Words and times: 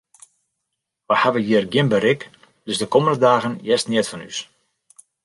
Wy 1.07 1.15
hawwe 1.21 1.39
hjir 1.45 1.65
gjin 1.71 1.91
berik, 1.93 2.21
dus 2.65 2.79
de 2.81 2.87
kommende 2.93 3.19
dagen 3.27 3.53
hearst 3.65 3.89
neat 3.89 4.07
fan 4.09 4.25
ús. 4.29 4.37